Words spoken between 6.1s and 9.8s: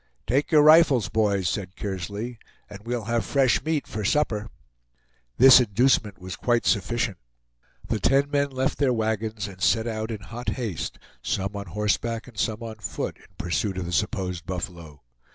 was quite sufficient. The ten men left their wagons and